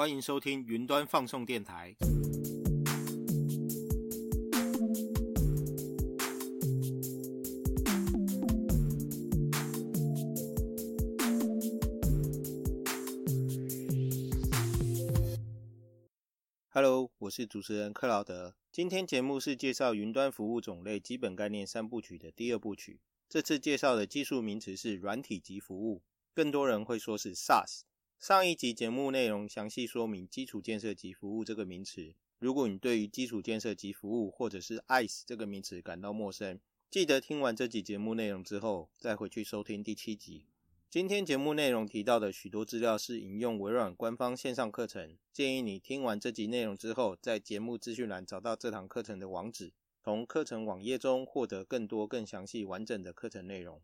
[0.00, 1.94] 欢迎收听云端放送电台。
[16.70, 18.54] Hello，我是主持人克劳德。
[18.72, 23.00] 今天节目是介绍云端服务种类基本概念三部曲的第二部曲。
[23.28, 26.00] 这次介绍的技术名词是软体及服务，
[26.32, 27.82] 更多人会说是 SaaS。
[28.20, 32.14] 上一集节目内容详细说明基础建设及服务这个名词。
[32.38, 36.60] 如果你对于基础建设及服务或者是 ICE 这个名词感到陌生，
[36.90, 40.44] 记得听完这集节目内容之后，再回去收听第七集。
[40.90, 49.72] 今天节目内容提到的许多资料是引用微软官方线上课程，建议你听完这集内容之后，在节目资讯栏找到这堂课程的网址。
[50.04, 53.80] 从课程网页中获得更多、更详细、完整的课程内容。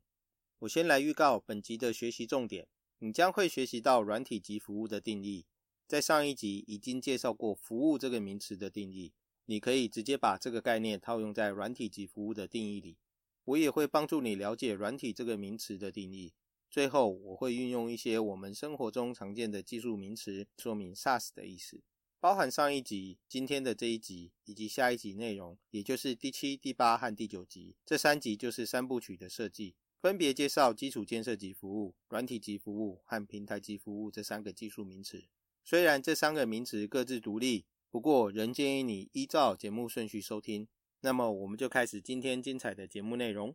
[0.59, 2.69] 我先来预告本集的学习重点：
[2.99, 5.47] 你将会学习到软体及服务的定义。
[5.87, 9.13] 在上一集已经介绍过“服务”这个名词的定义，
[9.45, 12.97] 你可以直接把这个概念套用在软体及服务的定义里。
[13.45, 16.33] 我也会帮助你了解软体这个名词的定义。
[16.69, 21.83] 最后，我会运用一些我们生活中常见的技术名词，说明 SaaS 的意思。
[22.19, 35.27] 包含上一集、今天的这一集以及下一集内容，也就是第七、第八和第九集，这三集就是三部曲的设计，分别介绍基础建设级服务、软体级服务和平台级服务这三个技术名词。
[35.65, 40.69] 虽然这三个名词各自独立，不过仍建议你依照节目顺序收听。
[41.01, 43.55] 那么，我们就开始今天精彩的节目内容。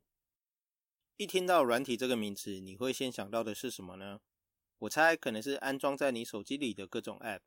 [1.18, 4.20] 一听到软体这个名词，你会先想到的是什么呢？
[4.80, 7.42] 我猜可能是安装在你手机里的各种 App。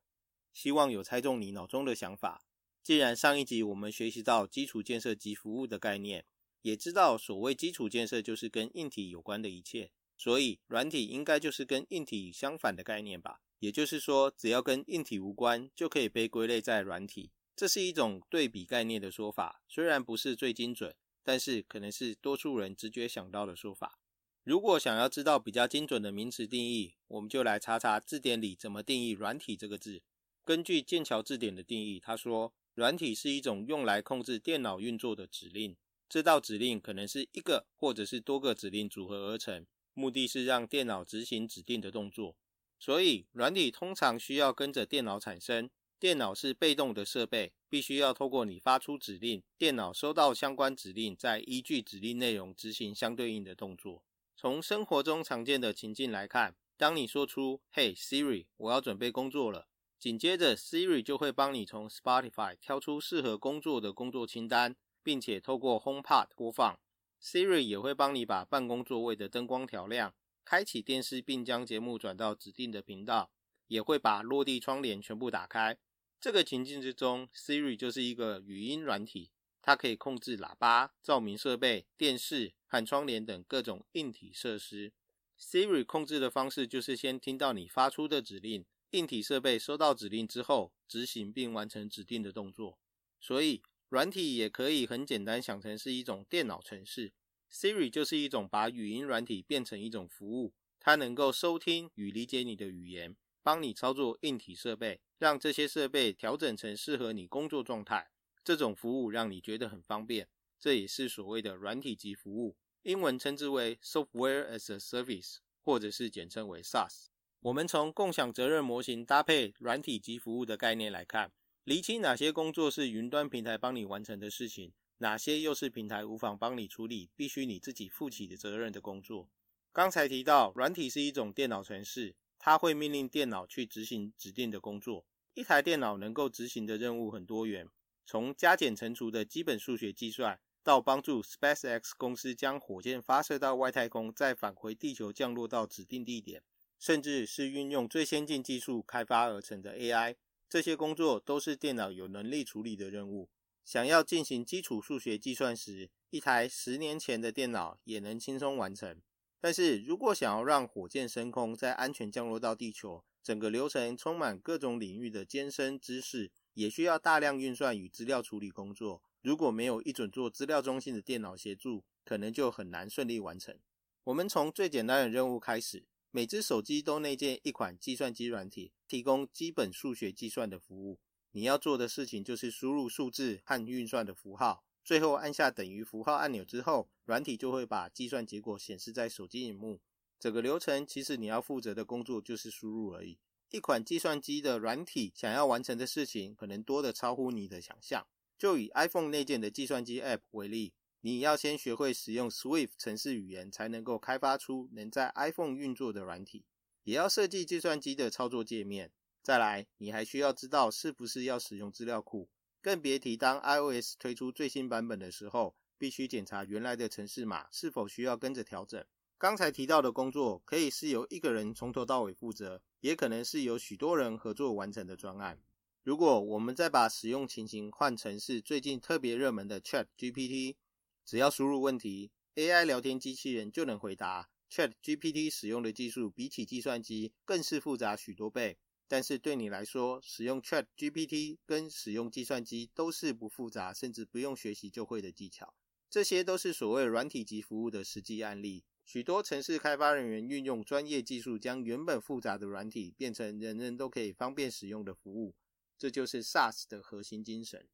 [0.53, 2.45] 希望有猜中你脑中的想法。
[2.83, 6.25] 既然上一集我们学习到基础建设及服务的概念，
[6.64, 13.42] 也知道所谓基础建设就是跟硬体有关的一切，所以软体应该就是跟硬体相反的概念吧？
[13.58, 17.32] 也就是说，只要跟硬体无关，就可以被归类在软体。
[17.54, 23.98] 这是一种对比概念的说法，虽然不是最精准，但是可能是多数人直觉想到的说法。
[24.42, 30.03] 如果想要知道比较精准的名词定义，我们就来查查字典里怎么定义“软体”这个字。
[30.47, 35.76] 根据剑桥字典的定义，他说，软体是一种用来控制电脑运作的指令。
[36.14, 42.36] 这道指令可能是一个或者是多个指令组合而成，目的是让电脑执行指定的动作。
[42.78, 45.69] 所以，软体通常需要跟着电脑产生。
[45.98, 54.04] 电脑是被动的设备，必须要透过你发出指令，电脑收到相关指令，再依据指令内容执行相对应的动作。
[54.36, 59.66] 从生活中常见的情境来看，当你说出“嘿，Siri，我要准备工作了”。
[59.98, 66.81] 紧接着，Siri 就会帮你从 Spotify 挑出适合工作的工作清单，并且透过 HomePod 播放。
[67.22, 73.31] Siri 也会帮你把办公座位的灯光调亮，开启电视并将节目转到指定的频道，
[73.69, 75.78] 也会把落地窗帘全部打开。
[76.20, 79.31] 这个情境之中，Siri 就是一个语音软体，
[79.62, 84.92] 它可以控制喇叭、照明设备、电视和窗帘等各种硬体设施。
[85.38, 88.65] Siri 控制的方式就是先听到你发出的指令。
[88.91, 92.78] 硬体设备收到指令之后，执行并完成指定的动作。
[93.19, 97.12] 所以，软体也可以很简单想成是一种电脑程式。
[97.53, 108.11] Siri 就是一种把语音软体变成一种服务，它能够收听与理解你的语言，帮你操作硬体设备，让这些设备调整成适合你工作状态。
[108.43, 110.28] 这种服务让你觉得很方便，
[110.59, 117.06] 这也是所谓的软体级服务，英文称之为 Software as a Service，或者是简称为 SaaS。
[117.41, 121.33] 我们从共享责任模型搭配软体及服务的概念来看，
[121.64, 129.30] 厘清哪些工作是云端平台帮你完成的事情，哪些又是平台无法帮你处理、必须你自己负起的责任的工作。
[129.72, 135.06] 刚才提到，软体是一种电脑程式，它会命令电脑去执行指定的工作。
[135.32, 137.66] 一台电脑能够执行的任务很多元，
[138.04, 146.42] 从加减乘除的基本数学计算，到帮助 SpaceX 公司将火箭发射到外太空，再返回地球降落到指定地点。
[146.78, 150.16] 甚至是运用最先进技术开发而成的 AI，
[150.54, 153.28] 这些工作都是电脑有能力处理的任务。
[153.65, 159.03] 想要进行基础数学计算时，一台十年前的电脑也能轻松完成。
[159.41, 169.03] 但是如果想要让火箭升空，再安全降落到地球，整个流程充满各种领域的艰深知识，也需要大量运算与资料处理工作。
[169.22, 173.59] 如果没有一准做资料中心的电脑协助，可能就很难顺利完成。
[174.04, 175.84] 我们从最简单的任务开始。
[176.16, 181.01] 每只手机都内建一款计算机软体，提供基本数学计算的服务。
[181.33, 189.81] 你要做的事情就是输入数字和运算的符号，最后按下等于符号按钮之后，软体就会把计算结果显示在手机荧幕。
[190.21, 193.19] 整个流程其实你要负责的工作就是输入而已。
[193.51, 198.07] 一款计算机的软体想要完成的事情，可能多的超乎你的想象。
[198.39, 200.75] 就以 iPhone 内建的计算机 App 为例，
[201.06, 206.47] 你要先学会使用 Swift 程式语言，才能够开发出能在 iPhone 运作的软体，
[206.83, 208.91] 也要设计计算机的操作界面。
[209.22, 212.30] 再来，你还需要知道是不是要使用资料库，
[212.62, 218.83] 更别提当 iOS 推出最新版本的时候，必须检查原来的程式码是否需要跟着调整。
[219.18, 225.39] 刚才提到的工作，可以是由一个人从头到尾负责，也可能是由许多人合作完成的专案。
[225.83, 230.56] 如果我们再把使用情形换成是最近特别热门的 Chat GPT，
[231.04, 234.30] 只要输入问题，AI 聊天机器人就能回答。
[234.51, 238.56] Chat GPT 使用的技术比起计算机更是复杂许多倍，
[238.86, 245.54] 但是对你来说，使用 Chat GPT 跟使用计算机都是不复杂，甚至不用学习就会的技巧。
[245.91, 248.65] 这些都是所谓软体级服务的实际案例。
[248.84, 255.34] 许多城市开发人员运用专业技术，将原本复杂的软体变成人人都可以方便使用的服务。
[255.77, 257.68] 这就是 SaaS 的核心精神。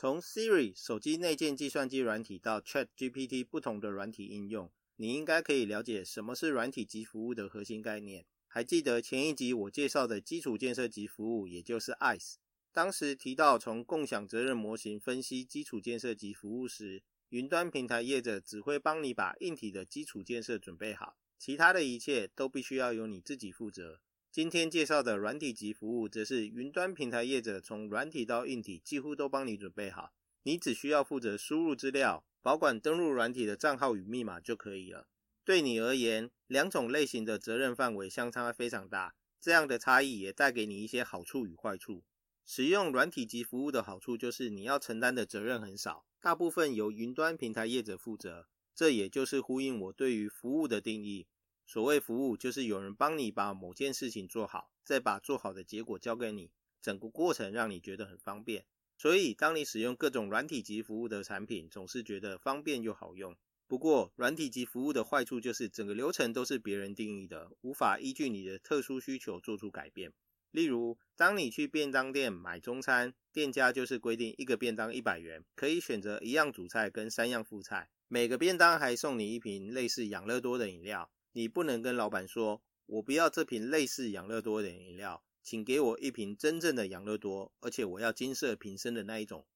[0.00, 8.24] 从 Siri 手机内建计算机软体到 Chat GPT 不同的软体应用，你应该可以了解什么是软体级服务的核心概念。
[8.46, 12.36] 还记得前一集我介绍的基础建设级服务，也就是 ICE。
[12.72, 17.02] 当时提到从共享责任模型分析基础建设级服务时。
[17.28, 24.00] 云端平台业者只会帮你把硬体的基础建设准备好，其他的一切都必须要由你自己负责。
[24.32, 30.12] 今天介绍的软体级服务，则是云端平台业者从软体到硬体几乎都帮你准备好，
[30.44, 35.08] 你只需要负责输入资料、保管登录软体的账号与密码就可以了。
[35.44, 42.04] 对你而言，两种类型的责任范围相差非常大，这样的差异也带给你一些好处与坏处。
[42.46, 46.04] 使用软体级服务的好处就是你要承担的责任很少。
[46.20, 48.46] 大部分由云端平台业者负责，
[48.76, 51.26] 这也就是呼应我对于服务的定义。
[51.72, 56.50] 所谓服务，就是有人帮你把某件事情做好，再把做好的结果交给你，
[56.82, 58.66] 整个过程让你觉得很方便。
[58.98, 63.36] 所以，当你使用各种软体级服务的产品，总是觉得方便又好用。
[63.68, 70.12] 不过，软体级服务的坏处就是整个流程都是别人定义的，无法依据你的特殊需求做出改变。
[70.50, 81.08] 例如，当你去便当店买中餐，店家就是规定一个便当一百元，可以选择一样主菜跟三样副菜，每个便当还送你一瓶类似养乐多的饮料。
[81.32, 89.46] 你不能跟老板说：“我不要这瓶类似养乐多的饮料，请给我一瓶真正的养乐多，而且我要金色瓶身的那一种。”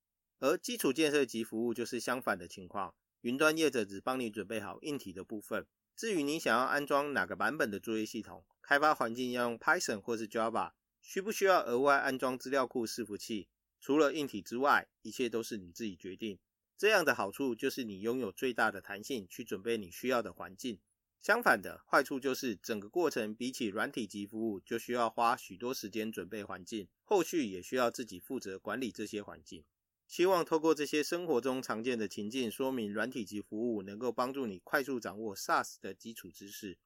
[0.41, 5.67] 而基础建设及服务就是相反的情况，云端业者只帮你准备好硬体的部分，
[5.97, 10.73] 至于你想要安装哪个版本的作业系统，开发环境要用 Python 或是 Java。
[11.01, 13.49] 需不需要额外安装资料库伺服器？
[13.81, 16.39] 除了硬体之外，一切都是你自己决定。
[16.77, 20.81] 这样的好处就是你拥有最大的弹性去准备你需要的环境。
[21.25, 29.65] 相反的坏处就是整个过程比起软体级服务，就需要花许多时间准备环境，后续也需要自己负责管理这些环境。
[30.07, 36.77] 希望透过这些生活中常见的情境，说明软体级服务能够帮助你快速掌握 SaaS 的基础知识。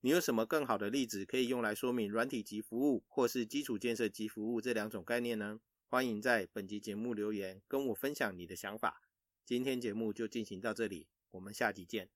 [0.00, 5.60] 你有什么更好的例子可以用来说明软体级服务或是基础建设级服务这两种概念呢？
[5.86, 9.02] 欢迎在本集节目留言跟我分享你的想法。
[9.46, 12.10] 今天节目就进行到这里，我们下集见。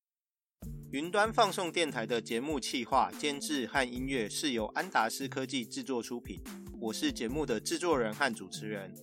[0.91, 6.41] 云端放送电台的节目企划、监制和音乐是由安达斯科技制作出品，
[6.81, 8.95] 我是节目的制作人和主持人。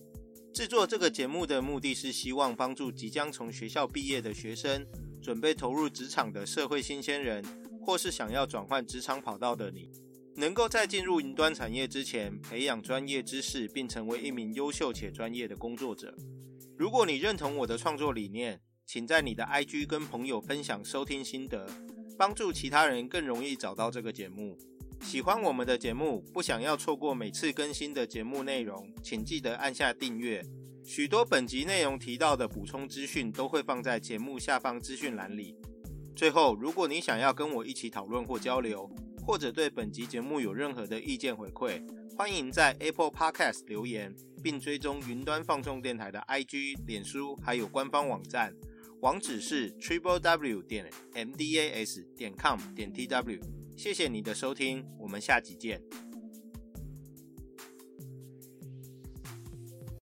[0.52, 4.84] 制作这个节目的目的是希望帮助即将从学校毕业的学生，
[5.22, 7.44] 准备投入职场的社会新鲜人。
[7.80, 9.88] 或是想要转换职场跑道的你，
[10.34, 16.12] 能够在进入云端产业之前培养专业知识，并成为一名优秀且专业的工作者。
[16.76, 21.66] 如果你认同我的创作理念，请在你的 IG 跟朋友分享收听心得，
[22.16, 24.56] 帮助其他人更容易找到这个节目。
[25.00, 30.40] 喜欢我们的节目，不想要错过每次更新的节目内容，请记得按下订阅。
[30.84, 35.56] 许多本集内容提到的补充资讯都会放在节目下方资讯栏里。
[36.14, 38.88] 最后，如果你想要跟我一起讨论或交流，
[39.26, 41.82] 或者对本集节目有任何的意见回馈，
[42.16, 44.14] 欢迎在 Apple Podcast 留言，
[44.44, 48.54] 并追踪云端放送电台的 IG、脸书，还有官方网站，
[49.00, 53.38] 网址是 triple w 点 m d a s 点 com 点 t w。
[53.76, 55.82] 谢谢你的收听，我们下集见。